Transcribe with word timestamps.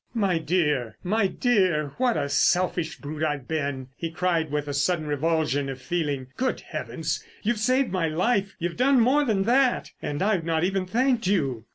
"My 0.15 0.39
dear, 0.39 0.97
my 1.03 1.27
dear, 1.27 1.89
what 1.97 2.17
a 2.17 2.27
selfish 2.27 2.97
brute 2.97 3.21
I've 3.23 3.47
been!" 3.47 3.89
he 3.95 4.09
cried 4.09 4.49
with 4.49 4.67
a 4.67 4.73
sudden 4.73 5.05
revulsion 5.05 5.69
of 5.69 5.79
feeling. 5.79 6.25
"Good 6.37 6.61
heavens, 6.61 7.23
you've 7.43 7.59
saved 7.59 7.91
my 7.91 8.07
life—you've 8.07 8.77
done 8.77 8.99
more 8.99 9.23
than 9.23 9.43
that—and 9.43 10.23
I've 10.23 10.43
not 10.43 10.63
even 10.63 10.87
thanked 10.87 11.27
you." 11.27 11.65